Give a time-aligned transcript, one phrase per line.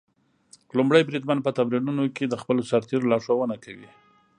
[0.77, 3.89] لومړی بریدمن په تمرینونو کې د خپلو سرتېرو لارښوونه کوي.